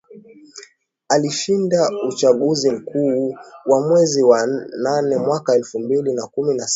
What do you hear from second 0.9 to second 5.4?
Alishinda uchaguzi mkuu wa mwezi wa nane